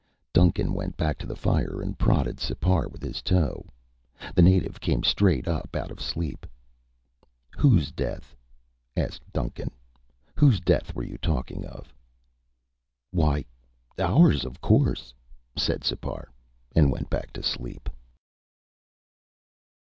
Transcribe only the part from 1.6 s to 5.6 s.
and prodded Sipar with his toe. The native came straight